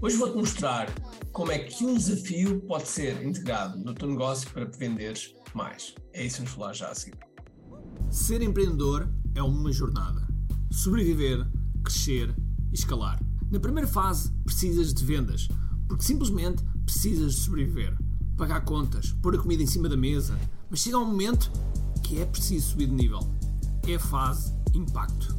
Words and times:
Hoje 0.00 0.16
vou-te 0.16 0.36
mostrar 0.36 0.88
como 1.32 1.50
é 1.50 1.58
que 1.58 1.84
um 1.84 1.96
desafio 1.96 2.60
pode 2.60 2.86
ser 2.86 3.20
integrado 3.26 3.76
no 3.78 3.92
teu 3.92 4.08
negócio 4.08 4.48
para 4.50 4.64
te 4.64 4.78
venderes 4.78 5.34
mais. 5.52 5.92
É 6.12 6.24
isso 6.24 6.36
que 6.36 6.42
vamos 6.42 6.56
falar 6.56 6.72
já 6.72 6.90
a 6.90 6.94
seguir. 6.94 7.18
Ser 8.08 8.40
empreendedor 8.40 9.12
é 9.34 9.42
uma 9.42 9.72
jornada. 9.72 10.24
Sobreviver, 10.70 11.44
crescer 11.82 12.32
e 12.70 12.74
escalar. 12.74 13.20
Na 13.50 13.58
primeira 13.58 13.88
fase, 13.88 14.32
precisas 14.44 14.94
de 14.94 15.04
vendas, 15.04 15.48
porque 15.88 16.04
simplesmente 16.04 16.62
precisas 16.84 17.34
de 17.34 17.40
sobreviver. 17.40 17.98
Pagar 18.36 18.64
contas, 18.64 19.10
pôr 19.20 19.34
a 19.34 19.38
comida 19.38 19.64
em 19.64 19.66
cima 19.66 19.88
da 19.88 19.96
mesa. 19.96 20.38
Mas 20.70 20.78
chega 20.78 20.96
um 20.96 21.06
momento 21.06 21.50
que 22.04 22.20
é 22.20 22.24
preciso 22.24 22.68
subir 22.68 22.86
de 22.86 22.94
nível. 22.94 23.18
É 23.84 23.96
a 23.96 24.00
fase 24.00 24.54
impacto. 24.72 25.36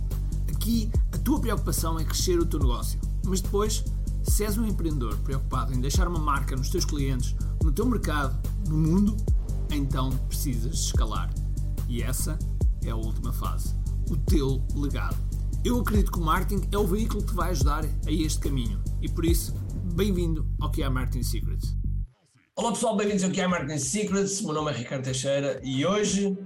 Aqui, 0.54 0.91
a 1.14 1.18
tua 1.18 1.39
preocupação 1.39 1.98
é 1.98 2.04
crescer 2.04 2.38
o 2.38 2.46
teu 2.46 2.60
negócio. 2.60 3.00
Mas 3.26 3.39
depois 3.39 3.86
se 4.30 4.43
és 4.43 4.57
um 4.57 4.66
empreendedor 4.66 5.18
preocupado 5.18 5.73
em 5.73 5.82
deixar 5.82 6.07
uma 6.07 6.20
marca 6.20 6.55
nos 6.55 6.70
teus 6.70 6.85
clientes, 6.85 7.35
no 7.63 7.72
teu 7.72 7.85
mercado, 7.85 8.40
no 8.67 8.77
mundo, 8.77 9.17
então 9.72 10.12
precisas 10.27 10.76
escalar. 10.76 11.34
E 11.88 12.03
essa 12.03 12.38
é 12.86 12.91
a 12.91 12.95
última 12.95 13.34
fase. 13.34 13.76
O 14.09 14.16
teu 14.16 14.63
legado. 14.76 15.17
Eu 15.66 15.80
acredito 15.80 16.12
que 16.12 16.20
o 16.20 16.22
marketing 16.22 16.67
é 16.72 16.77
o 16.77 16.86
veículo 16.86 17.22
que 17.22 17.30
te 17.30 17.36
vai 17.36 17.50
ajudar 17.52 17.84
a 17.84 18.12
este 18.12 18.39
caminho. 18.39 18.81
E 19.02 19.09
por 19.09 19.26
isso, 19.26 19.53
bem-vindo 19.95 20.48
ao 20.61 20.72
que 20.72 20.84
é 20.84 20.89
Marketing 20.89 21.23
Secrets. 21.23 21.75
Olá 22.55 22.72
pessoal, 22.72 22.95
bem-vindos 22.95 23.23
ao 23.23 23.31
que 23.31 23.41
é 23.41 23.48
Marketing 23.48 23.80
Secrets. 23.80 24.41
Meu 24.41 24.53
nome 24.53 24.72
é 24.72 24.75
Ricardo 24.75 25.03
Teixeira 25.03 25.59
e 25.64 25.86
hoje 25.86 26.38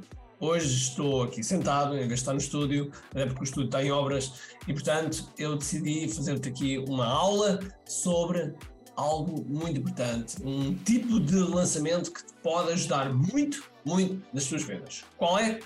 Hoje 0.46 0.76
estou 0.76 1.24
aqui 1.24 1.42
sentado, 1.42 1.94
em 1.94 2.00
vez 2.00 2.10
de 2.10 2.16
estar 2.16 2.34
no 2.34 2.38
estúdio, 2.38 2.92
é 3.16 3.26
porque 3.26 3.40
o 3.40 3.46
estúdio 3.46 3.68
está 3.68 3.82
em 3.82 3.94
obras, 3.94 4.34
e 4.68 4.74
portanto 4.74 5.26
eu 5.38 5.56
decidi 5.56 6.06
fazer-te 6.10 6.50
aqui 6.50 6.84
uma 6.86 7.08
aula 7.08 7.62
sobre 7.86 8.54
algo 8.98 9.46
muito 9.48 9.80
importante, 9.80 10.36
um 10.44 10.76
tipo 10.76 11.18
de 11.22 11.38
lançamento 11.38 12.12
que 12.12 12.26
te 12.26 12.34
pode 12.44 12.74
ajudar 12.74 13.14
muito, 13.14 13.64
muito 13.86 14.22
nas 14.34 14.44
tuas 14.44 14.64
vendas. 14.64 15.06
Qual 15.16 15.40
é? 15.40 15.62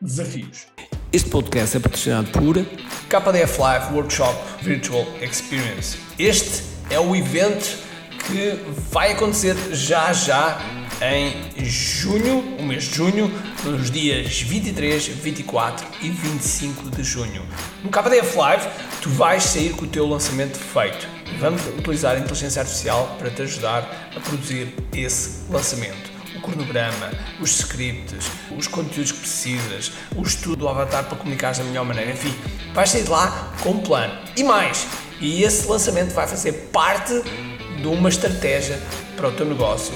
Desafios. 0.00 0.68
Este 1.12 1.28
podcast 1.28 1.76
é 1.76 1.80
patrocinado 1.80 2.30
por 2.30 2.54
KDF 3.10 3.60
Live 3.60 3.92
Workshop 3.92 4.38
Virtual 4.62 5.04
Experience. 5.20 5.98
Este 6.18 6.62
é 6.88 6.98
o 6.98 7.14
evento 7.14 7.78
que 8.26 8.52
vai 8.90 9.12
acontecer 9.12 9.54
já 9.74 10.14
já 10.14 10.83
em 11.00 11.64
junho, 11.64 12.38
o 12.58 12.62
mês 12.62 12.84
de 12.84 12.96
junho, 12.96 13.30
nos 13.64 13.90
dias 13.90 14.40
23, 14.40 15.08
24 15.08 15.86
e 16.02 16.10
25 16.10 16.90
de 16.90 17.02
junho. 17.02 17.42
No 17.82 17.90
KDF 17.90 18.36
Live, 18.36 18.68
tu 19.00 19.10
vais 19.10 19.42
sair 19.42 19.72
com 19.74 19.84
o 19.84 19.88
teu 19.88 20.06
lançamento 20.06 20.58
feito. 20.58 21.06
Vamos 21.38 21.62
utilizar 21.66 22.16
a 22.16 22.18
inteligência 22.18 22.60
artificial 22.60 23.16
para 23.18 23.30
te 23.30 23.42
ajudar 23.42 24.10
a 24.14 24.20
produzir 24.20 24.74
esse 24.92 25.50
lançamento. 25.50 26.12
O 26.36 26.40
cronograma, 26.40 27.10
os 27.40 27.60
scripts, 27.60 28.30
os 28.56 28.66
conteúdos 28.66 29.12
que 29.12 29.20
precisas, 29.20 29.92
o 30.14 30.22
estudo 30.22 30.56
do 30.56 30.68
avatar 30.68 31.04
para 31.04 31.16
comunicar 31.16 31.54
da 31.54 31.64
melhor 31.64 31.84
maneira, 31.84 32.10
enfim, 32.10 32.34
vais 32.72 32.90
sair 32.90 33.04
de 33.04 33.10
lá 33.10 33.52
com 33.62 33.70
um 33.70 33.80
plano. 33.80 34.18
E 34.36 34.42
mais, 34.42 34.86
e 35.20 35.42
esse 35.42 35.66
lançamento 35.68 36.12
vai 36.12 36.26
fazer 36.26 36.52
parte 36.72 37.12
de 37.80 37.86
uma 37.86 38.08
estratégia 38.08 38.80
para 39.16 39.28
o 39.28 39.32
teu 39.32 39.46
negócio 39.46 39.94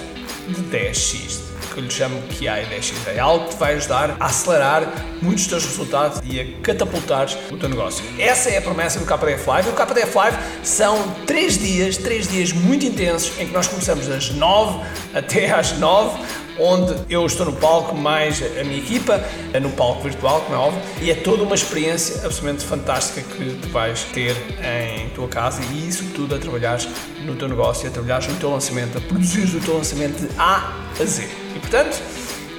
de 0.49 0.63
10x, 0.63 1.41
que 1.73 1.79
eu 1.79 1.85
lhe 1.85 1.91
chamo 1.91 2.21
que 2.29 2.49
há 2.49 2.57
10x. 2.57 2.95
É 3.15 3.19
algo 3.19 3.47
que 3.47 3.55
te 3.55 3.59
vai 3.59 3.75
ajudar 3.75 4.17
a 4.19 4.27
acelerar 4.27 4.83
muitos 5.23 5.45
dos 5.45 5.49
teus 5.49 5.65
resultados 5.67 6.21
e 6.25 6.41
a 6.41 6.47
catapultar 6.63 7.29
o 7.51 7.57
teu 7.57 7.69
negócio. 7.69 8.05
Essa 8.19 8.51
é 8.51 8.59
a 8.59 8.63
promessa 8.63 8.99
do 8.99 9.05
KDF 9.05 9.49
Live. 9.49 9.69
O 9.69 9.73
KDF 9.73 10.17
Live 10.17 10.37
são 10.63 11.15
3 11.27 11.59
dias, 11.59 11.97
3 11.97 12.29
dias 12.29 12.53
muito 12.53 12.87
intensos 12.87 13.39
em 13.39 13.47
que 13.47 13.53
nós 13.53 13.67
começamos 13.67 14.07
das 14.07 14.31
9 14.31 14.85
até 15.15 15.51
às 15.51 15.73
9 15.79 16.19
onde 16.59 16.95
eu 17.09 17.25
estou 17.25 17.47
no 17.47 17.53
palco, 17.53 17.95
mais 17.95 18.43
a 18.43 18.65
minha 18.65 18.79
equipa, 18.79 19.23
é 19.53 19.61
no 19.61 19.71
palco 19.71 20.03
virtual, 20.03 20.41
como 20.43 20.55
é 20.55 20.59
óbvio, 20.59 20.83
e 21.01 21.11
é 21.11 21.15
toda 21.15 21.43
uma 21.43 21.55
experiência 21.55 22.17
absolutamente 22.25 22.65
fantástica 22.65 23.23
que 23.23 23.59
tu 23.63 23.69
vais 23.69 24.05
ter 24.05 24.37
em 24.63 25.09
tua 25.11 25.29
casa 25.29 25.63
e 25.73 25.89
isso 25.89 26.05
tudo 26.15 26.35
a 26.35 26.39
trabalhares 26.39 26.89
no 27.25 27.37
teu 27.37 27.49
negócio, 27.49 27.89
a 27.89 27.91
trabalhares 27.91 28.27
no 28.29 28.37
teu 28.37 28.51
lançamento, 28.51 28.99
a 28.99 29.01
produzir 29.01 29.57
o 29.57 29.61
teu 29.61 29.77
lançamento 29.77 30.21
de 30.21 30.29
A 30.39 30.73
a 31.01 31.05
Z. 31.05 31.29
E 31.55 31.59
portanto, 31.61 31.95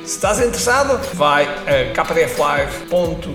se 0.06 0.16
estás 0.16 0.40
interessado, 0.40 0.98
vai 1.14 1.46
a 1.46 1.94
kdflive.com, 1.94 3.30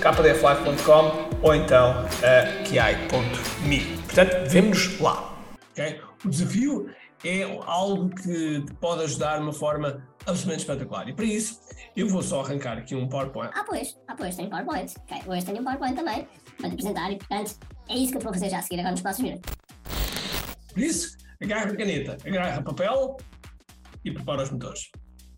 kdflive.com 0.00 1.28
ou 1.42 1.54
então 1.54 2.06
a 2.22 2.62
kiai.me. 2.64 3.80
Portanto, 4.06 4.48
vemos 4.48 4.98
lá. 5.00 5.34
Okay? 5.72 6.00
O 6.24 6.28
desafio 6.30 6.88
é 7.24 7.42
algo 7.64 8.10
que 8.10 8.60
te 8.60 8.74
pode 8.74 9.02
ajudar 9.04 9.38
de 9.38 9.44
uma 9.44 9.52
forma 9.52 10.06
absolutamente 10.26 10.60
espetacular. 10.60 11.08
E 11.08 11.14
para 11.14 11.24
isso, 11.24 11.60
eu 11.96 12.08
vou 12.08 12.22
só 12.22 12.42
arrancar 12.42 12.78
aqui 12.78 12.94
um 12.94 13.08
PowerPoint. 13.08 13.50
Ah, 13.54 13.64
pois, 13.64 13.96
ah, 14.06 14.14
pois, 14.14 14.36
tenho 14.36 14.50
PowerPoint. 14.50 14.94
Okay. 15.04 15.22
Hoje 15.26 15.44
tenho 15.44 15.60
um 15.60 15.64
PowerPoint 15.64 15.96
também 15.96 16.28
para 16.58 16.68
te 16.68 16.74
apresentar 16.74 17.10
e, 17.10 17.16
portanto, 17.16 17.56
é 17.88 17.96
isso 17.96 18.12
que 18.12 18.18
eu 18.18 18.22
vou 18.22 18.32
fazer 18.32 18.50
já 18.50 18.58
a 18.58 18.62
seguir 18.62 18.80
agora 18.80 18.92
nos 18.92 19.02
próximos 19.02 19.30
minutos. 19.30 19.52
Por 20.72 20.82
isso, 20.82 21.16
agarra 21.42 21.70
a 21.70 21.76
caneta, 21.76 22.16
agarra 22.26 22.62
papel 22.62 23.16
e 24.04 24.10
prepara 24.12 24.42
os 24.42 24.50
motores. 24.50 24.90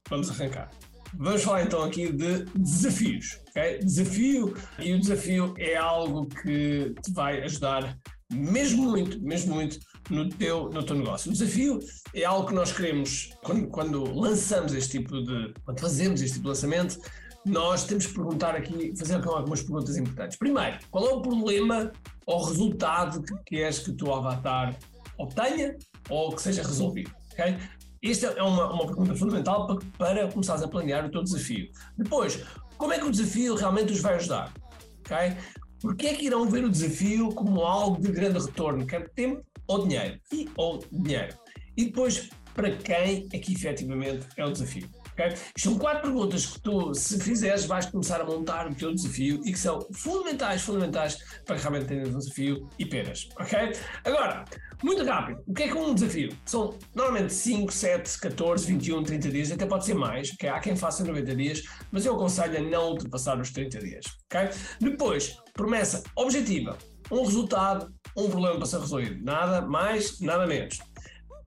Vamos 0.08 0.30
arrancar. 0.30 0.70
Vamos 1.14 1.42
falar 1.44 1.62
então 1.62 1.82
aqui 1.82 2.12
de 2.12 2.44
desafios. 2.56 3.41
Okay? 3.50 3.78
Desafio, 3.78 4.56
e 4.78 4.92
o 4.92 5.00
desafio 5.00 5.54
é 5.58 5.76
algo 5.76 6.26
que 6.26 6.94
te 7.03 7.12
vai 7.12 7.42
ajudar 7.42 7.97
mesmo 8.32 8.91
muito, 8.91 9.20
mesmo 9.20 9.54
muito 9.54 9.78
no 10.10 10.28
teu, 10.28 10.69
no 10.70 10.82
teu 10.82 10.97
negócio. 10.97 11.31
O 11.31 11.32
desafio 11.32 11.78
é 12.14 12.25
algo 12.25 12.48
que 12.48 12.54
nós 12.54 12.72
queremos, 12.72 13.31
quando, 13.42 13.69
quando 13.69 14.14
lançamos 14.14 14.75
este 14.75 14.98
tipo 14.98 15.22
de, 15.22 15.54
quando 15.64 15.81
fazemos 15.81 16.20
este 16.20 16.34
tipo 16.34 16.44
de 16.44 16.48
lançamento, 16.48 16.98
nós 17.44 17.84
temos 17.84 18.06
que 18.06 18.15
perguntar 18.15 18.56
aqui, 18.56 18.92
fazer 18.97 19.15
algumas 19.25 19.62
perguntas 19.62 19.97
importantes. 19.97 20.36
Primeiro, 20.36 20.78
qual 20.91 21.06
é 21.06 21.12
o 21.12 21.22
problema 21.22 21.92
ou 22.26 22.44
resultado 22.44 23.22
que 23.22 23.34
queres 23.44 23.78
que 23.78 23.91
o 23.91 23.97
teu 23.97 24.12
avatar 24.12 24.76
obtenha 25.16 25.76
ou 26.10 26.34
que 26.34 26.42
seja 26.42 26.62
resolvido? 26.62 27.12
Okay? 27.32 27.56
Esta 28.03 28.26
é 28.26 28.42
uma, 28.42 28.72
uma 28.72 28.86
pergunta 28.86 29.15
fundamental 29.15 29.66
para, 29.66 29.78
para 29.97 30.28
começares 30.28 30.62
a 30.62 30.69
planear 30.69 31.06
o 31.06 31.10
teu 31.10 31.22
desafio. 31.22 31.70
Depois, 31.97 32.42
como 32.76 32.92
é 32.92 32.98
que 32.98 33.04
o 33.04 33.10
desafio 33.10 33.54
realmente 33.54 33.92
os 33.92 34.00
vai 34.00 34.16
ajudar? 34.16 34.53
Okay? 35.00 35.36
Porquê 35.81 36.09
é 36.09 36.14
que 36.14 36.26
irão 36.26 36.48
ver 36.48 36.64
o 36.64 36.70
desafio 36.70 37.28
como 37.34 37.60
algo 37.60 38.00
de 38.00 38.10
grande 38.10 38.38
retorno, 38.38 38.87
quer 38.87 39.09
tempo 39.10 39.44
ou 39.66 39.87
dinheiro? 39.87 40.19
E 40.32 40.48
ou 40.56 40.82
dinheiro. 40.91 41.37
E 41.76 41.84
depois, 41.84 42.31
para 42.54 42.70
quem 42.76 43.28
é 43.32 43.38
que 43.38 43.53
efetivamente 43.53 44.26
é 44.36 44.44
o 44.44 44.50
desafio? 44.50 44.88
Okay? 45.16 45.34
São 45.56 45.78
quatro 45.78 46.03
perguntas 46.03 46.44
que 46.44 46.60
tu, 46.60 46.94
se 46.94 47.19
fizeres, 47.19 47.65
vais 47.65 47.87
começar 47.87 48.21
a 48.21 48.25
montar 48.25 48.71
o 48.71 48.75
teu 48.75 48.94
desafio 48.94 49.41
e 49.44 49.53
que 49.53 49.59
são 49.59 49.81
fundamentais, 49.93 50.60
fundamentais 50.60 51.19
para 51.47 51.56
realmente 51.56 51.87
teres 51.87 52.15
um 52.15 52.19
desafio 52.19 52.69
e 52.78 52.84
penas. 52.84 53.28
Ok? 53.41 53.72
Agora, 54.04 54.44
muito 54.84 55.03
rápido, 55.04 55.43
o 55.47 55.54
que 55.54 55.62
é 55.62 55.69
que 55.69 55.77
é 55.77 55.81
um 55.81 55.94
desafio? 55.94 56.37
São 56.44 56.78
normalmente 56.94 57.32
5, 57.32 57.72
7, 57.72 58.19
14, 58.21 58.66
21, 58.66 59.03
30 59.03 59.28
dias, 59.31 59.50
até 59.50 59.65
pode 59.65 59.87
ser 59.87 59.94
mais, 59.94 60.31
okay? 60.32 60.50
há 60.50 60.60
quem 60.60 60.77
faça 60.77 61.03
90 61.03 61.34
dias, 61.34 61.62
mas 61.91 62.04
eu 62.04 62.15
aconselho 62.15 62.59
a 62.59 62.60
não 62.60 62.91
ultrapassar 62.91 63.41
os 63.41 63.50
30 63.50 63.78
dias. 63.78 64.04
Okay? 64.27 64.50
Depois, 64.78 65.38
promessa 65.54 66.03
objetiva, 66.15 66.77
um 67.10 67.25
resultado, 67.25 67.91
um 68.15 68.28
problema 68.28 68.56
para 68.56 68.66
ser 68.66 68.81
resolvido. 68.81 69.25
Nada 69.25 69.62
mais, 69.62 70.21
nada 70.21 70.47
menos 70.47 70.78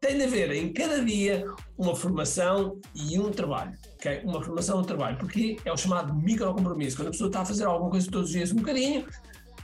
tem 0.01 0.17
de 0.17 0.23
haver 0.23 0.51
em 0.51 0.71
cada 0.71 1.03
dia 1.03 1.45
uma 1.77 1.95
formação 1.95 2.79
e 2.95 3.19
um 3.19 3.31
trabalho. 3.31 3.73
Okay? 3.95 4.21
Uma 4.23 4.41
formação 4.41 4.77
e 4.79 4.81
um 4.81 4.85
trabalho, 4.85 5.17
porque 5.17 5.57
é 5.65 5.71
o 5.71 5.77
chamado 5.77 6.13
micro-compromisso. 6.13 6.97
Quando 6.97 7.09
a 7.09 7.11
pessoa 7.11 7.27
está 7.27 7.41
a 7.41 7.45
fazer 7.45 7.65
alguma 7.65 7.91
coisa 7.91 8.09
todos 8.09 8.29
os 8.29 8.33
dias 8.33 8.51
um 8.51 8.57
bocadinho, 8.57 9.05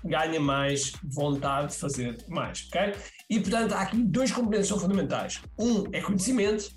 ganha 0.03 0.39
mais 0.39 0.91
vontade 1.03 1.71
de 1.73 1.77
fazer 1.77 2.17
mais. 2.27 2.67
Okay? 2.67 2.93
E, 3.29 3.39
portanto, 3.39 3.73
há 3.73 3.81
aqui 3.81 3.97
dois 3.97 4.31
componentes 4.31 4.67
que 4.67 4.73
são 4.73 4.79
fundamentais. 4.79 5.41
Um 5.57 5.85
é 5.93 6.01
conhecimento 6.01 6.69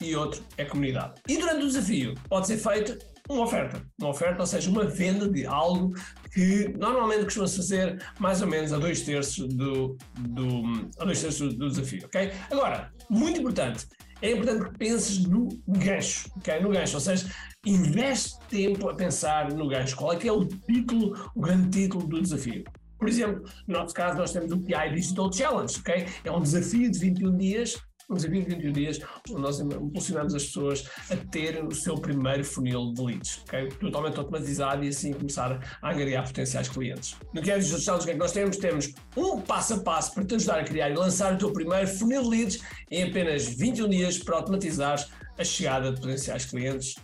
e 0.00 0.14
outro 0.14 0.42
é 0.58 0.64
comunidade. 0.64 1.14
E 1.26 1.38
durante 1.38 1.64
o 1.64 1.68
desafio 1.68 2.14
pode 2.28 2.46
ser 2.46 2.58
feito 2.58 2.98
uma 3.28 3.44
oferta. 3.44 3.82
Uma 3.98 4.10
oferta, 4.10 4.40
ou 4.40 4.46
seja, 4.46 4.70
uma 4.70 4.84
venda 4.84 5.28
de 5.28 5.46
algo 5.46 5.94
que 6.32 6.68
normalmente 6.78 7.24
costuma-se 7.24 7.56
fazer 7.56 8.02
mais 8.18 8.42
ou 8.42 8.48
menos 8.48 8.72
a 8.72 8.78
dois 8.78 9.02
terços 9.02 9.48
do, 9.54 9.96
do, 10.18 10.90
a 10.98 11.04
dois 11.04 11.20
terços 11.20 11.54
do 11.54 11.68
desafio, 11.68 12.04
ok? 12.04 12.30
Agora, 12.50 12.92
muito 13.08 13.40
importante, 13.40 13.86
é 14.22 14.32
importante 14.32 14.70
que 14.70 14.78
penses 14.78 15.26
no 15.26 15.48
gancho, 15.66 16.30
ok? 16.36 16.60
No 16.60 16.70
gancho, 16.70 16.94
ou 16.94 17.00
seja, 17.00 17.30
investe 17.64 18.38
tempo 18.48 18.88
a 18.88 18.94
pensar 18.94 19.52
no 19.52 19.68
gancho. 19.68 19.96
Qual 19.96 20.12
é 20.12 20.16
que 20.16 20.28
é 20.28 20.32
o 20.32 20.44
título, 20.44 21.30
o 21.34 21.40
grande 21.40 21.82
título 21.82 22.06
do 22.06 22.22
desafio? 22.22 22.64
Por 22.98 23.08
exemplo, 23.08 23.44
no 23.66 23.78
nosso 23.78 23.94
caso, 23.94 24.16
nós 24.16 24.32
temos 24.32 24.50
o 24.52 24.58
PI 24.58 24.94
Digital 24.94 25.32
Challenge, 25.32 25.78
ok? 25.80 26.06
É 26.24 26.32
um 26.32 26.40
desafio 26.40 26.90
de 26.90 26.98
21 26.98 27.36
dias 27.36 27.76
desafio 28.14 28.44
de 28.44 28.54
21 28.54 28.72
dias, 28.72 29.00
nós 29.30 29.58
impulsionamos 29.58 30.34
as 30.34 30.44
pessoas 30.44 30.88
a 31.10 31.16
terem 31.16 31.66
o 31.66 31.74
seu 31.74 31.96
primeiro 31.96 32.44
funil 32.44 32.92
de 32.92 33.02
leads, 33.02 33.42
okay? 33.42 33.68
totalmente 33.68 34.18
automatizado 34.18 34.84
e 34.84 34.88
assim 34.88 35.12
começar 35.12 35.60
a 35.82 35.90
angariar 35.90 36.24
potenciais 36.24 36.68
clientes. 36.68 37.16
No 37.32 37.42
que 37.42 37.50
é 37.50 37.58
dos 37.58 37.66
challenge, 37.82 38.04
o 38.04 38.06
que 38.06 38.10
é 38.10 38.14
que 38.14 38.20
nós 38.20 38.32
temos? 38.32 38.56
Temos 38.58 38.94
um 39.16 39.40
passo 39.40 39.74
a 39.74 39.80
passo 39.80 40.14
para 40.14 40.24
te 40.24 40.36
ajudar 40.36 40.60
a 40.60 40.64
criar 40.64 40.90
e 40.90 40.94
lançar 40.94 41.34
o 41.34 41.38
teu 41.38 41.52
primeiro 41.52 41.88
funil 41.88 42.22
de 42.22 42.28
leads 42.28 42.60
em 42.90 43.02
apenas 43.02 43.44
21 43.46 43.88
dias 43.88 44.18
para 44.18 44.36
automatizares 44.36 45.06
a 45.36 45.44
chegada 45.44 45.92
de 45.92 46.00
potenciais 46.00 46.44
clientes 46.44 46.94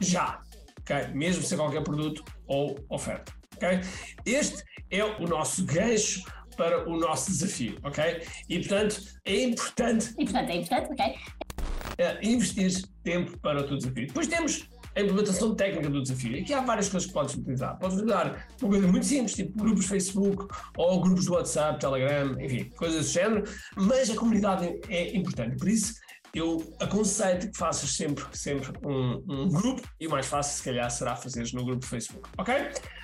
já, 0.00 0.40
okay? 0.80 1.08
mesmo 1.12 1.42
sem 1.42 1.58
qualquer 1.58 1.82
produto 1.82 2.24
ou 2.46 2.78
oferta. 2.88 3.32
Okay? 3.56 3.80
Este 4.24 4.62
é 4.90 5.04
o 5.04 5.26
nosso 5.26 5.64
gancho 5.64 6.22
para 6.56 6.88
o 6.88 6.98
nosso 6.98 7.30
desafio, 7.30 7.78
ok? 7.82 8.22
E 8.48 8.58
portanto 8.58 9.02
é 9.24 9.42
importante. 9.44 10.14
E 10.18 10.24
portanto 10.24 10.50
é 10.50 10.56
importante, 10.56 10.92
ok? 10.92 11.14
É, 11.98 12.26
investir 12.26 12.82
tempo 13.02 13.38
para 13.38 13.60
o 13.60 13.64
teu 13.64 13.76
desafio. 13.76 14.06
Depois 14.06 14.26
temos 14.26 14.68
a 14.94 15.00
implementação 15.00 15.54
técnica 15.54 15.88
do 15.88 16.02
desafio. 16.02 16.38
Aqui 16.38 16.52
há 16.52 16.60
várias 16.60 16.88
coisas 16.88 17.06
que 17.06 17.12
podes 17.14 17.34
utilizar. 17.34 17.78
Podes 17.78 17.96
utilizar 17.96 18.46
uma 18.60 18.70
coisa 18.70 18.88
muito 18.88 19.06
simples, 19.06 19.34
tipo 19.34 19.58
grupos 19.58 19.86
Facebook 19.86 20.46
ou 20.76 21.00
grupos 21.00 21.26
do 21.26 21.34
WhatsApp, 21.34 21.80
Telegram, 21.80 22.36
enfim, 22.40 22.70
coisas 22.76 23.06
do 23.06 23.12
género, 23.12 23.44
mas 23.76 24.10
a 24.10 24.16
comunidade 24.16 24.80
é 24.88 25.16
importante. 25.16 25.56
Por 25.56 25.68
isso, 25.68 25.94
eu 26.34 26.74
aconselho 26.80 27.50
que 27.50 27.56
faças 27.56 27.90
sempre, 27.94 28.24
sempre 28.32 28.72
um, 28.86 29.22
um, 29.28 29.48
grupo 29.48 29.82
e 30.00 30.06
o 30.06 30.10
mais 30.10 30.26
fácil, 30.26 30.56
se 30.56 30.64
calhar, 30.64 30.90
será 30.90 31.14
fazeres 31.14 31.52
no 31.52 31.64
grupo 31.64 31.84
Facebook, 31.84 32.28
ok? 32.38 32.54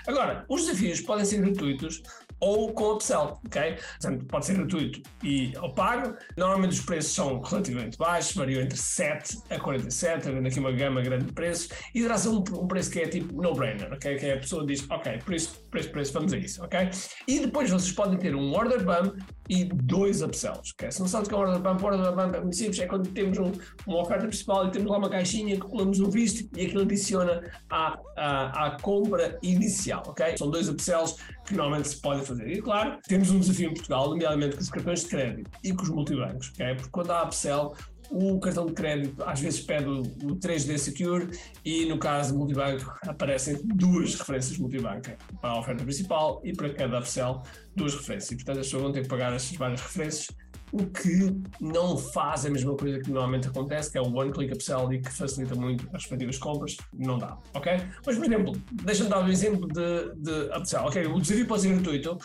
Agora, 0.07 0.47
os 0.49 0.65
desafios 0.65 1.01
podem 1.03 1.25
ser 1.25 1.43
gratuitos 1.43 2.03
ou 2.41 2.73
com 2.73 2.93
upsell, 2.93 3.39
ok? 3.47 3.77
Portanto, 4.01 4.25
pode 4.27 4.47
ser 4.47 4.55
gratuito 4.55 5.03
e 5.23 5.53
ao 5.57 5.73
pago. 5.75 6.15
Normalmente 6.37 6.73
os 6.73 6.81
preços 6.81 7.13
são 7.15 7.41
relativamente 7.41 7.99
baixos, 7.99 8.35
variam 8.35 8.63
entre 8.63 8.79
7 8.79 9.39
a 9.51 9.59
47, 9.59 10.29
havendo 10.29 10.47
aqui 10.47 10.59
uma 10.59 10.73
gama 10.73 11.01
grande 11.03 11.27
de 11.27 11.33
preços, 11.33 11.71
e 11.95 12.03
ser 12.19 12.29
um, 12.29 12.39
um, 12.39 12.67
preço 12.67 12.91
que 12.91 13.01
é 13.01 13.09
tipo 13.09 13.41
no-brainer, 13.41 13.93
ok? 13.93 14.17
Que 14.17 14.27
é 14.27 14.35
a 14.35 14.39
pessoa 14.39 14.67
diz, 14.67 14.85
ok, 14.91 15.19
preço, 15.25 15.65
preço, 15.71 15.91
preço, 15.91 16.13
vamos 16.13 16.33
a 16.33 16.37
isso, 16.37 16.63
ok? 16.63 16.91
E 17.27 17.41
depois 17.41 17.71
vocês 17.71 17.93
podem 17.93 18.19
ter 18.19 18.35
um 18.35 18.53
order 18.53 18.85
bump 18.85 19.19
e 19.49 19.65
dois 19.65 20.23
upsells, 20.23 20.73
ok? 20.75 20.91
Se 20.91 21.01
não 21.01 21.09
sabes 21.09 21.27
o 21.27 21.31
que 21.31 21.35
é 21.35 21.39
um 21.39 21.41
order 21.41 21.61
bump, 21.61 21.83
order 21.83 22.13
bump 22.13 22.35
é 22.35 22.41
muito 22.41 22.57
simples, 22.57 22.79
é 22.81 22.87
quando 22.87 23.09
temos 23.11 23.39
um, 23.39 23.53
uma 23.87 24.03
oferta 24.03 24.27
principal 24.27 24.67
e 24.67 24.71
temos 24.71 24.91
lá 24.91 24.99
uma 24.99 25.09
caixinha 25.09 25.55
que 25.55 25.63
colamos 25.63 26.01
o 26.01 26.11
visto 26.11 26.49
e 26.57 26.67
aquilo 26.67 26.83
adiciona 26.83 27.43
à, 27.71 27.99
à, 28.17 28.67
à 28.67 28.81
compra 28.81 29.39
inicial, 29.43 30.03
ok? 30.07 30.37
São 30.37 30.51
dois 30.51 30.69
upsells 30.69 31.17
que 31.47 31.55
normalmente 31.55 31.89
se 31.89 32.01
podem 32.01 32.23
fazer. 32.29 32.49
E 32.49 32.63
claro, 32.63 32.99
temos 33.07 33.31
um 33.31 33.41
desafio 33.41 33.71
em 33.71 33.75
Portugal, 33.75 34.11
nomeadamente 34.11 34.57
com 34.57 34.63
os 34.63 34.71
cartões 34.71 35.01
de 35.01 35.09
crédito 35.09 35.51
e 35.63 35.73
com 35.73 35.83
os 35.83 35.89
multibancos, 35.89 36.51
ok? 36.51 36.75
Porque 36.75 36.91
quando 36.91 37.11
há 37.11 37.23
upsell, 37.25 37.75
o 38.11 38.41
cartão 38.41 38.67
de 38.67 38.73
crédito 38.73 39.23
às 39.25 39.41
vezes 39.41 39.61
pede 39.61 39.89
o, 39.89 40.03
3D 40.37 40.79
Secure 40.79 41.29
e 41.65 41.85
no 41.87 41.99
caso 41.99 42.33
do 42.33 42.39
multibanco 42.39 42.99
aparecem 43.07 43.59
duas 43.65 44.15
referências 44.15 44.59
multibanco 44.59 45.11
para 45.41 45.51
a 45.51 45.59
oferta 45.59 45.85
principal 45.85 46.41
e 46.45 46.53
para 46.55 46.73
cada 46.73 46.99
upsell 46.99 47.43
duas 47.77 47.95
referências. 47.95 48.31
E 48.31 48.37
portanto 48.37 48.61
as 48.61 48.67
pessoas 48.67 48.83
vão 48.83 48.93
ter 48.93 49.03
que 49.03 49.09
pagar 49.09 49.33
estas 49.33 49.57
várias 49.57 49.81
referências 49.81 50.29
o 50.73 50.87
que 50.87 51.35
não 51.61 51.97
faz 51.97 52.45
a 52.45 52.51
mesma 52.51 52.77
coisa 52.77 52.99
que 53.01 53.11
normalmente 53.11 53.49
acontece, 53.49 53.91
que 53.91 53.99
é 53.99 54.01
o 54.01 54.15
One 54.15 54.33
Click 54.33 54.53
Upsell 54.53 54.93
e 54.93 55.01
que 55.01 55.11
facilita 55.11 55.55
muito 55.55 55.87
as 55.89 56.03
respectivas 56.03 56.39
compras, 56.39 56.77
não 56.93 57.19
dá, 57.19 57.39
ok? 57.55 57.73
Mas, 58.05 58.17
por 58.17 58.25
exemplo, 58.25 58.53
deixa-me 58.85 59.11
dar 59.11 59.25
um 59.25 59.29
exemplo 59.29 59.67
de, 59.69 60.15
de 60.17 60.57
upsell, 60.57 60.85
ok? 60.85 61.07
O 61.07 61.21
desafio 61.21 61.47
pode 61.47 61.63
ser 61.63 61.75
gratuito, 61.75 62.19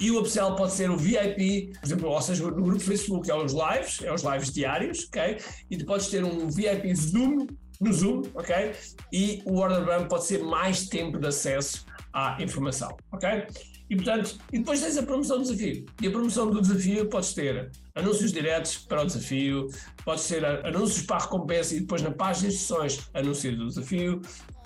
e 0.00 0.10
o 0.12 0.20
upsell 0.20 0.54
pode 0.54 0.72
ser 0.72 0.90
o 0.90 0.96
VIP, 0.96 1.72
por 1.80 1.86
exemplo, 1.86 2.08
ou 2.08 2.22
seja, 2.22 2.44
no 2.44 2.62
grupo 2.62 2.80
Facebook 2.80 3.28
é 3.28 3.34
os 3.34 3.52
lives, 3.52 4.00
é 4.02 4.12
os 4.12 4.22
lives 4.22 4.52
diários, 4.52 5.08
ok? 5.08 5.38
E 5.70 5.76
tu 5.76 5.84
podes 5.84 6.06
ter 6.08 6.24
um 6.24 6.48
VIP 6.48 6.94
Zoom 6.94 7.46
no 7.80 7.92
Zoom, 7.92 8.22
ok? 8.34 8.72
E 9.12 9.42
o 9.44 9.58
order 9.58 9.84
bump 9.84 10.08
pode 10.08 10.24
ser 10.24 10.42
mais 10.42 10.88
tempo 10.88 11.18
de 11.18 11.26
acesso 11.26 11.84
à 12.12 12.40
informação, 12.40 12.96
ok? 13.12 13.46
E 13.90 13.96
portanto, 13.96 14.38
e 14.52 14.58
depois 14.58 14.80
tens 14.80 14.98
a 14.98 15.02
promoção 15.02 15.38
do 15.38 15.44
desafio. 15.44 15.86
E 16.00 16.06
a 16.06 16.10
promoção 16.10 16.50
do 16.50 16.60
desafio 16.60 17.08
podes 17.08 17.32
ter 17.32 17.70
anúncios 17.94 18.32
diretos 18.32 18.78
para 18.78 19.02
o 19.02 19.06
desafio, 19.06 19.68
podes 20.04 20.26
ter 20.28 20.44
anúncios 20.44 21.06
para 21.06 21.16
a 21.16 21.20
recompensa 21.20 21.74
e 21.74 21.80
depois 21.80 22.02
na 22.02 22.10
página 22.10 22.48
de 22.48 22.54
instruções 22.54 23.08
anúncios 23.14 23.56
do 23.56 23.66
desafio, 23.66 24.20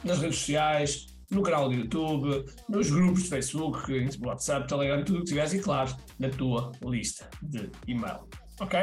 nas 0.05 0.19
redes 0.19 0.39
sociais, 0.39 1.07
no 1.31 1.43
canal 1.43 1.69
do 1.69 1.75
YouTube, 1.75 2.45
nos 2.69 2.91
grupos 2.91 3.23
de 3.23 3.29
Facebook, 3.29 4.09
WhatsApp, 4.21 4.69
Telegram, 4.69 5.03
tudo 5.05 5.19
o 5.19 5.21
que 5.21 5.29
tiveres 5.29 5.55
e 5.55 5.61
claro, 5.61 5.97
na 6.19 6.29
tua 6.29 6.73
lista 6.83 7.29
de 7.43 7.71
e-mail. 7.87 8.29
Ok? 8.61 8.79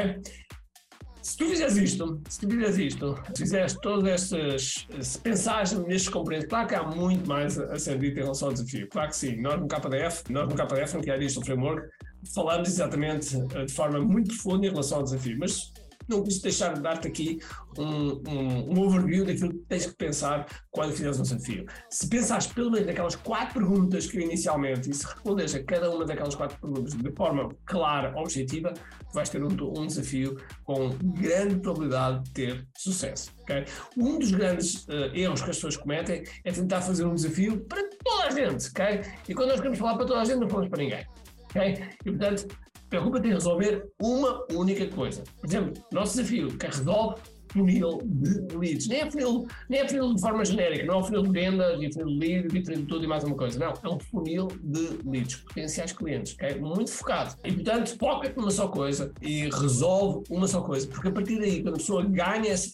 Se 1.22 1.36
tu 1.36 1.46
fizeres 1.46 1.76
isto, 1.76 2.20
se 2.28 2.40
tu 2.40 2.48
fizeres 2.48 2.78
isto, 2.78 3.18
se 3.34 3.42
fizeres 3.42 3.76
todas 3.82 4.06
estas, 4.06 4.86
se 5.00 5.18
pensares 5.18 5.72
nestes 5.72 6.08
componentes, 6.08 6.48
claro 6.48 6.68
que 6.68 6.74
há 6.74 6.82
muito 6.82 7.28
mais 7.28 7.58
a 7.58 7.78
ser 7.78 7.98
dito 7.98 8.18
em 8.18 8.22
relação 8.22 8.48
ao 8.48 8.54
desafio. 8.54 8.88
Claro 8.88 9.10
que 9.10 9.16
sim, 9.16 9.36
nós 9.40 9.60
no 9.60 9.68
KDF, 9.68 10.32
nós 10.32 10.48
no 10.48 10.54
KDF, 10.54 10.96
no 10.96 11.02
Diário 11.02 11.22
Digital 11.22 11.44
Framework, 11.44 11.88
falamos 12.34 12.68
exatamente 12.68 13.36
eh, 13.54 13.64
de 13.64 13.72
forma 13.72 14.00
muito 14.00 14.28
profunda 14.28 14.66
em 14.66 14.70
relação 14.70 14.98
ao 14.98 15.04
desafio, 15.04 15.36
mas 15.38 15.72
não 16.10 16.22
quis 16.22 16.40
deixar 16.40 16.74
de 16.74 16.80
dar-te 16.80 17.08
aqui 17.08 17.40
um, 17.78 18.20
um, 18.28 18.72
um, 18.72 18.80
overview 18.80 19.24
daquilo 19.24 19.50
que 19.50 19.58
tens 19.68 19.86
que 19.86 19.94
pensar 19.94 20.46
quando 20.70 20.92
fizeres 20.92 21.18
um 21.18 21.22
desafio. 21.22 21.66
Se 21.88 22.08
pensares 22.08 22.46
pelo 22.46 22.70
menos 22.70 22.86
naquelas 22.86 23.16
quatro 23.16 23.54
perguntas 23.54 24.06
que 24.06 24.18
eu 24.18 24.22
inicialmente 24.22 24.90
e 24.90 24.94
se 24.94 25.06
responderes 25.06 25.54
a 25.54 25.62
cada 25.62 25.90
uma 25.90 26.04
daquelas 26.04 26.34
quatro 26.34 26.58
perguntas 26.60 26.94
de 26.94 27.12
forma 27.12 27.48
clara, 27.64 28.12
objetiva, 28.18 28.74
vais 29.14 29.28
ter 29.28 29.42
um, 29.42 29.48
um 29.48 29.86
desafio 29.86 30.36
com 30.64 30.90
grande 31.20 31.56
probabilidade 31.60 32.24
de 32.24 32.30
ter 32.32 32.68
sucesso. 32.76 33.32
Okay? 33.42 33.64
Um 33.96 34.18
dos 34.18 34.30
grandes 34.32 34.84
uh, 34.88 35.14
erros 35.14 35.42
que 35.42 35.50
as 35.50 35.56
pessoas 35.56 35.76
cometem 35.76 36.24
é 36.44 36.52
tentar 36.52 36.80
fazer 36.80 37.04
um 37.04 37.14
desafio 37.14 37.60
para 37.60 37.82
toda 38.04 38.24
a 38.26 38.30
gente. 38.30 38.70
E 39.28 39.34
quando 39.34 39.48
nós 39.48 39.58
queremos 39.58 39.78
falar 39.78 39.96
para 39.96 40.06
toda 40.06 40.20
a 40.20 40.24
gente, 40.24 40.38
não 40.38 40.48
falamos 40.48 40.70
para 40.70 40.82
ninguém. 40.82 41.06
Okay? 41.50 41.84
E 42.04 42.10
portanto, 42.10 42.46
preocupa-te 42.90 43.28
em 43.28 43.32
resolver 43.32 43.88
uma 44.02 44.44
única 44.52 44.86
coisa. 44.88 45.22
Por 45.40 45.48
exemplo, 45.48 45.82
nosso 45.92 46.16
desafio, 46.16 46.48
que 46.58 46.66
é 46.66 46.68
resolve 46.68 47.14
funil 47.52 47.98
de 48.04 48.56
leads. 48.56 48.88
Nem 48.88 49.00
é 49.00 49.10
funil, 49.10 49.46
nem 49.68 49.80
é 49.80 49.88
funil 49.88 50.14
de 50.14 50.20
forma 50.20 50.44
genérica, 50.44 50.84
não 50.84 50.94
é 50.94 50.98
um 50.98 51.04
funil 51.04 51.22
de 51.22 51.30
vendas 51.30 51.82
e 51.82 51.92
funil 51.92 52.18
de 52.18 52.26
leads 52.26 52.54
e 52.54 52.64
funil 52.64 52.80
de 52.80 52.86
tudo 52.86 53.04
e 53.04 53.08
mais 53.08 53.24
uma 53.24 53.36
coisa. 53.36 53.58
Não, 53.58 53.72
é 53.82 53.94
um 53.94 53.98
funil 53.98 54.48
de 54.62 54.98
leads, 55.04 55.36
potenciais 55.36 55.92
clientes, 55.92 56.34
ok? 56.34 56.60
Muito 56.60 56.92
focado. 56.92 57.34
E 57.44 57.52
portanto, 57.52 57.96
foca-te 57.98 58.36
numa 58.36 58.50
só 58.50 58.68
coisa 58.68 59.12
e 59.20 59.48
resolve 59.50 60.24
uma 60.30 60.46
só 60.46 60.60
coisa, 60.62 60.86
porque 60.86 61.08
a 61.08 61.12
partir 61.12 61.38
daí, 61.38 61.62
quando 61.62 61.74
a 61.74 61.78
pessoa 61.78 62.04
ganha 62.04 62.52
esse, 62.52 62.72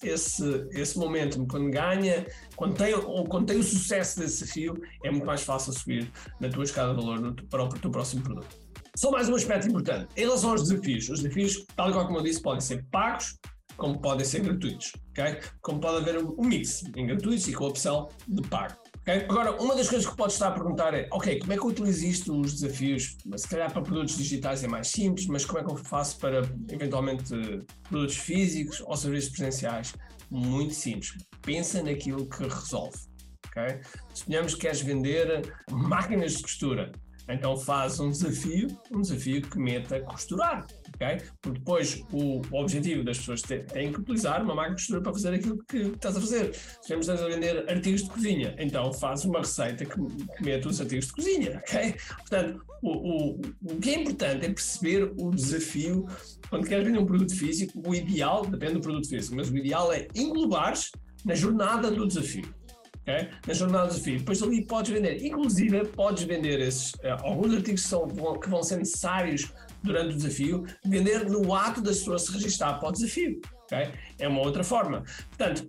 esse 0.72 0.98
momento, 0.98 1.44
quando 1.46 1.70
ganha, 1.70 2.26
quando 2.54 2.74
tem, 2.74 2.94
ou 2.94 3.24
quando 3.24 3.46
tem 3.46 3.58
o 3.58 3.62
sucesso 3.62 4.20
desse 4.20 4.44
desafio, 4.44 4.80
é 5.02 5.10
muito 5.10 5.26
mais 5.26 5.42
fácil 5.42 5.72
subir 5.72 6.10
na 6.40 6.48
tua 6.48 6.64
escada 6.64 6.94
de 6.94 6.96
valor 6.96 7.34
para 7.48 7.64
o 7.64 7.68
teu 7.68 7.90
próximo 7.90 8.22
produto. 8.22 8.65
Só 8.96 9.10
mais 9.10 9.28
um 9.28 9.34
aspecto 9.34 9.68
importante. 9.68 10.08
Em 10.16 10.20
relação 10.20 10.52
aos 10.52 10.62
desafios, 10.62 11.10
os 11.10 11.20
desafios, 11.20 11.66
tal 11.76 11.92
qual 11.92 12.06
como 12.06 12.18
eu 12.18 12.22
disse, 12.22 12.40
podem 12.40 12.62
ser 12.62 12.82
pagos, 12.90 13.36
como 13.76 14.00
podem 14.00 14.24
ser 14.24 14.40
gratuitos, 14.40 14.92
ok? 15.10 15.38
Como 15.60 15.78
pode 15.78 15.98
haver 15.98 16.16
um 16.18 16.42
mix 16.42 16.82
em 16.96 17.06
gratuitos 17.06 17.46
e 17.46 17.52
com 17.52 17.66
a 17.66 17.68
opção 17.68 18.08
de 18.26 18.40
pago. 18.48 18.74
Okay? 19.02 19.26
Agora, 19.28 19.60
uma 19.60 19.76
das 19.76 19.90
coisas 19.90 20.08
que 20.08 20.16
pode 20.16 20.32
estar 20.32 20.48
a 20.48 20.50
perguntar 20.52 20.94
é, 20.94 21.06
ok, 21.12 21.38
como 21.40 21.52
é 21.52 21.56
que 21.58 21.62
eu 21.62 21.68
utilizo 21.68 22.06
isto 22.06 22.32
nos 22.32 22.54
desafios? 22.54 23.18
Se 23.36 23.46
calhar 23.46 23.70
para 23.70 23.82
produtos 23.82 24.16
digitais 24.16 24.64
é 24.64 24.66
mais 24.66 24.88
simples, 24.88 25.26
mas 25.26 25.44
como 25.44 25.58
é 25.58 25.64
que 25.64 25.70
eu 25.70 25.76
faço 25.76 26.18
para, 26.18 26.38
eventualmente, 26.70 27.34
produtos 27.90 28.16
físicos 28.16 28.80
ou 28.80 28.96
serviços 28.96 29.28
presenciais? 29.28 29.92
Muito 30.30 30.72
simples. 30.72 31.12
Pensa 31.42 31.82
naquilo 31.82 32.26
que 32.26 32.44
resolve. 32.44 32.96
Okay? 33.48 33.78
Suponhamos 34.14 34.54
que 34.54 34.62
queres 34.62 34.80
vender 34.80 35.54
máquinas 35.70 36.38
de 36.38 36.42
costura. 36.42 36.92
Então 37.28 37.56
faz 37.56 37.98
um 37.98 38.10
desafio, 38.10 38.68
um 38.92 39.00
desafio 39.00 39.42
que 39.42 39.58
meta 39.58 40.00
costurar, 40.00 40.66
ok? 40.94 41.22
Porque 41.40 41.58
depois 41.58 42.04
o, 42.12 42.40
objetivo 42.52 43.02
das 43.02 43.18
pessoas 43.18 43.42
têm 43.42 43.92
que 43.92 44.00
utilizar 44.00 44.42
uma 44.42 44.54
máquina 44.54 44.76
de 44.76 44.82
costura 44.82 45.00
para 45.00 45.12
fazer 45.12 45.34
aquilo 45.34 45.58
que 45.64 45.78
estás 45.78 46.16
a 46.16 46.20
fazer. 46.20 46.54
Se 46.54 46.94
estamos 46.94 47.08
a 47.08 47.16
vender 47.16 47.68
artigos 47.68 48.04
de 48.04 48.10
cozinha, 48.10 48.54
então 48.58 48.92
faz 48.92 49.24
uma 49.24 49.40
receita 49.40 49.84
que, 49.84 49.96
meta 50.42 50.68
os 50.68 50.80
artigos 50.80 51.06
de 51.06 51.12
cozinha, 51.12 51.62
ok? 51.66 51.94
Portanto, 52.18 52.64
o, 52.82 52.90
o, 52.90 53.40
o 53.62 53.80
que 53.80 53.90
é 53.90 54.00
importante 54.00 54.46
é 54.46 54.48
perceber 54.48 55.12
o 55.18 55.30
desafio. 55.30 56.06
Quando 56.48 56.66
queres 56.66 56.86
vender 56.86 56.98
um 56.98 57.06
produto 57.06 57.34
físico, 57.34 57.82
o 57.84 57.94
ideal, 57.94 58.46
depende 58.46 58.74
do 58.74 58.80
produto 58.80 59.08
físico, 59.08 59.34
mas 59.34 59.50
o 59.50 59.56
ideal 59.56 59.92
é 59.92 60.06
englobares 60.14 60.92
na 61.24 61.34
jornada 61.34 61.90
do 61.90 62.06
desafio 62.06 62.54
okay? 63.06 63.30
na 63.46 63.54
jornada 63.54 63.88
de 63.88 63.94
desafio. 63.94 64.18
Depois 64.18 64.42
ali 64.42 64.66
podes 64.66 64.92
vender, 64.92 65.24
inclusive 65.24 65.84
podes 65.86 66.24
vender 66.24 66.60
esses, 66.60 66.92
uh, 66.94 67.22
alguns 67.22 67.54
artigos 67.54 67.82
que, 67.82 67.88
são, 67.88 68.08
que 68.08 68.48
vão 68.48 68.62
ser 68.62 68.78
necessários 68.78 69.52
durante 69.82 70.14
o 70.14 70.16
desafio, 70.16 70.66
vender 70.84 71.28
no 71.30 71.54
ato 71.54 71.80
das 71.80 71.98
pessoas 71.98 72.22
se 72.22 72.32
registrar 72.32 72.74
para 72.74 72.88
o 72.88 72.92
desafio. 72.92 73.40
Okay? 73.64 73.92
É 74.18 74.26
uma 74.26 74.40
outra 74.40 74.64
forma. 74.64 75.04
Portanto, 75.28 75.66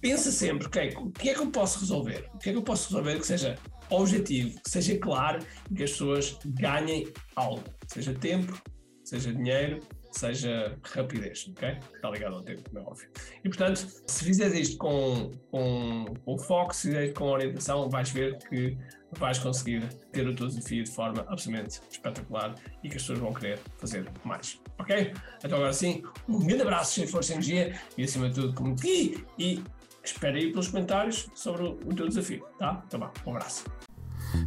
pensa 0.00 0.30
sempre, 0.30 0.66
ok, 0.66 0.94
o 0.98 1.10
que 1.10 1.30
é 1.30 1.34
que 1.34 1.40
eu 1.40 1.50
posso 1.50 1.80
resolver? 1.80 2.28
O 2.34 2.38
que 2.38 2.50
é 2.50 2.52
que 2.52 2.58
eu 2.58 2.62
posso 2.62 2.88
resolver 2.88 3.18
que 3.18 3.26
seja 3.26 3.58
objetivo, 3.90 4.60
que 4.62 4.70
seja 4.70 4.96
claro 4.98 5.40
e 5.70 5.74
que 5.74 5.82
as 5.82 5.90
pessoas 5.90 6.38
ganhem 6.44 7.08
algo, 7.34 7.64
seja 7.86 8.14
tempo, 8.14 8.60
seja 9.02 9.32
dinheiro, 9.32 9.80
seja 10.10 10.76
rapidez, 10.82 11.50
ok? 11.50 11.78
Está 11.94 12.10
ligado 12.10 12.36
ao 12.36 12.42
tempo, 12.42 12.62
como 12.68 12.78
é 12.78 12.82
óbvio. 12.82 13.08
E 13.44 13.48
portanto, 13.48 13.86
se 14.06 14.24
fizeres 14.24 14.54
isto 14.54 14.78
com, 14.78 15.30
com, 15.50 16.06
com 16.24 16.38
foco, 16.38 16.74
se 16.74 16.88
fizeres 16.88 17.12
com 17.14 17.24
orientação, 17.24 17.88
vais 17.88 18.10
ver 18.10 18.38
que 18.48 18.76
vais 19.12 19.38
conseguir 19.38 19.82
ter 20.12 20.26
o 20.26 20.34
teu 20.34 20.46
desafio 20.46 20.84
de 20.84 20.90
forma 20.90 21.24
absolutamente 21.28 21.80
espetacular 21.90 22.54
e 22.82 22.88
que 22.88 22.96
as 22.96 23.02
pessoas 23.02 23.18
vão 23.18 23.32
querer 23.32 23.58
fazer 23.78 24.10
mais, 24.24 24.60
ok? 24.78 25.12
Então 25.42 25.58
agora 25.58 25.72
sim, 25.72 26.02
um 26.28 26.44
grande 26.46 26.62
abraço, 26.62 26.94
cheio 26.94 27.06
de 27.06 27.12
força 27.12 27.32
e 27.32 27.34
energia 27.34 27.80
e 27.96 28.04
acima 28.04 28.28
de 28.28 28.34
tudo, 28.34 28.54
como 28.54 28.74
ti 28.76 29.24
e 29.38 29.62
espero 30.04 30.36
aí 30.36 30.50
pelos 30.50 30.68
comentários 30.68 31.28
sobre 31.34 31.62
o, 31.62 31.72
o 31.86 31.94
teu 31.94 32.08
desafio, 32.08 32.46
tá? 32.58 32.82
Então 32.86 33.00
vá, 33.00 33.12
um 33.26 33.30
abraço. 33.30 33.64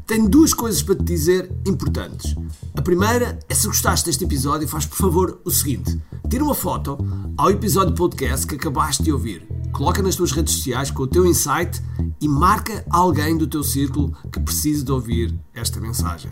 Tenho 0.06 0.28
duas 0.28 0.54
coisas 0.54 0.82
para 0.82 0.96
te 0.96 1.04
dizer 1.04 1.52
importantes. 1.66 2.36
A 2.76 2.82
primeira 2.82 3.40
é 3.48 3.54
se 3.54 3.68
gostaste 3.68 4.06
deste 4.06 4.24
episódio, 4.24 4.68
faz 4.68 4.86
por 4.86 4.98
favor 4.98 5.42
o 5.44 5.52
seguinte: 5.52 6.00
tira 6.30 6.44
uma 6.44 6.56
foto 6.56 6.98
ao 7.38 7.50
episódio 7.50 7.94
podcast 7.96 8.46
que 8.46 8.56
acabaste 8.56 9.04
de 9.04 9.12
ouvir, 9.12 9.48
coloca 9.72 10.02
nas 10.02 10.16
tuas 10.16 10.32
redes 10.32 10.56
sociais 10.56 10.92
com 10.92 11.04
o 11.04 11.08
teu 11.08 11.26
insight 11.26 11.82
e 12.20 12.28
marca 12.28 12.86
alguém 12.90 13.38
do 13.38 13.48
teu 13.48 13.64
círculo 13.64 14.16
que 14.32 14.40
precise 14.40 14.84
de 14.84 14.92
ouvir 14.92 15.40
esta 15.54 15.80
mensagem. 15.80 16.32